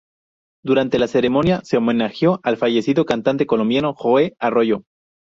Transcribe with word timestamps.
Durante 0.65 0.97
la 0.97 1.07
ceremonia 1.07 1.61
se 1.63 1.77
homenajeó 1.77 2.39
al 2.41 2.57
fallecido 2.57 3.05
cantante 3.05 3.45
colombiano 3.45 3.93
Joe 3.93 4.35
Arroyo. 4.39 4.81